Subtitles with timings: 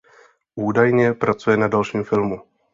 [0.55, 2.41] Údajně pracuje na dalším filmu.